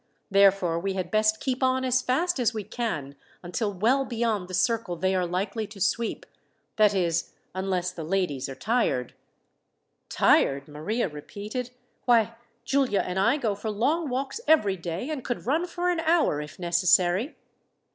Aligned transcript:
Therefore, 0.31 0.79
we 0.79 0.93
had 0.95 1.11
best 1.11 1.39
keep 1.39 1.61
on 1.61 1.85
as 1.85 2.01
fast 2.01 2.39
as 2.39 2.55
we 2.55 2.63
can, 2.63 3.15
until 3.43 3.71
well 3.71 4.03
beyond 4.03 4.47
the 4.47 4.55
circle 4.55 4.95
they 4.95 5.13
are 5.13 5.27
likely 5.27 5.67
to 5.67 5.79
sweep 5.79 6.25
that 6.77 6.95
is, 6.95 7.33
unless 7.53 7.91
the 7.91 8.03
ladies 8.03 8.49
are 8.49 8.55
tired." 8.55 9.13
"Tired!" 10.09 10.67
Maria 10.67 11.07
repeated. 11.07 11.69
"Why, 12.05 12.33
Giulia 12.65 13.03
and 13.05 13.19
I 13.19 13.37
go 13.37 13.53
for 13.53 13.69
long 13.69 14.09
walks 14.09 14.41
every 14.47 14.75
day, 14.75 15.07
and 15.11 15.23
could 15.23 15.45
run 15.45 15.67
for 15.67 15.91
an 15.91 15.99
hour, 15.99 16.41
if 16.41 16.57
necessary." 16.57 17.35